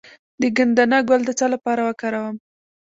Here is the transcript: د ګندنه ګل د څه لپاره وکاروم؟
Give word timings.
د 0.41 0.43
ګندنه 0.57 0.97
ګل 1.07 1.21
د 1.25 1.29
څه 1.39 1.45
لپاره 1.53 1.81
وکاروم؟ 1.87 2.35